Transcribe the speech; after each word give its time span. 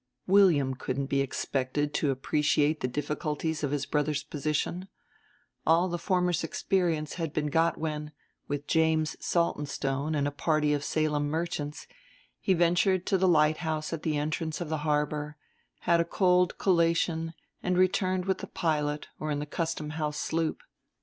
William 0.25 0.73
couldn't 0.73 1.05
be 1.05 1.21
expected 1.21 1.93
to 1.93 2.09
appreciate 2.09 2.79
the 2.79 2.87
difficulties 2.87 3.63
of 3.63 3.69
his 3.69 3.85
brother's 3.85 4.23
position: 4.23 4.87
all 5.63 5.87
the 5.89 5.99
former's 5.99 6.43
experience 6.43 7.13
had 7.21 7.31
been 7.31 7.45
got 7.51 7.77
when, 7.77 8.11
with 8.47 8.65
James 8.65 9.15
Saltonstone 9.19 10.15
and 10.15 10.27
a 10.27 10.31
party 10.31 10.73
of 10.73 10.83
Salem 10.83 11.29
merchants, 11.29 11.85
he 12.39 12.55
ventured 12.55 13.05
to 13.05 13.17
the 13.19 13.27
lighthouse 13.27 13.93
at 13.93 14.01
the 14.01 14.17
entrance 14.17 14.59
of 14.59 14.69
the 14.69 14.79
harbor, 14.79 15.37
had 15.81 15.99
a 15.99 16.03
cold 16.03 16.57
collation, 16.57 17.35
and 17.61 17.77
returned 17.77 18.25
with 18.25 18.39
the 18.39 18.47
pilot 18.47 19.07
or 19.19 19.29
in 19.29 19.37
the 19.37 19.45
Custom 19.45 19.91
House 19.91 20.17
sloop. 20.19 20.63